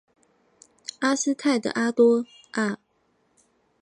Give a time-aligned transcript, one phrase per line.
[0.99, 2.75] 卡斯泰德多阿。